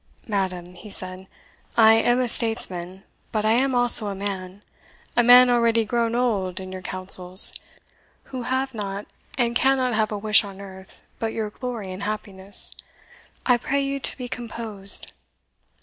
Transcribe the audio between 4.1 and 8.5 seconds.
man a man already grown old in your councils who